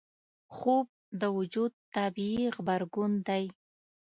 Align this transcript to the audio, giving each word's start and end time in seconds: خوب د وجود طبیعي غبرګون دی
خوب 0.55 0.85
د 1.21 1.23
وجود 1.37 1.71
طبیعي 1.95 2.45
غبرګون 2.55 3.11
دی 3.27 3.43